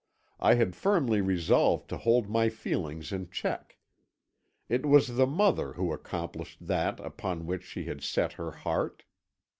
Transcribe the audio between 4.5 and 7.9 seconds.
It was the mother who accomplished that upon which she